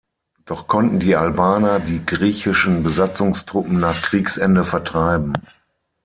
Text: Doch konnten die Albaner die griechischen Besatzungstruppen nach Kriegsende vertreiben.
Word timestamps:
Doch 0.45 0.65
konnten 0.67 0.99
die 0.99 1.15
Albaner 1.15 1.79
die 1.79 2.03
griechischen 2.03 2.81
Besatzungstruppen 2.81 3.79
nach 3.79 4.01
Kriegsende 4.01 4.63
vertreiben. 4.63 5.33